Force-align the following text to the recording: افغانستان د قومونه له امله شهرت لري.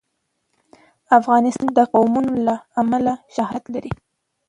افغانستان 1.19 1.69
د 1.77 1.79
قومونه 1.93 2.33
له 2.47 2.55
امله 2.81 3.13
شهرت 3.35 3.65
لري. 3.73 3.91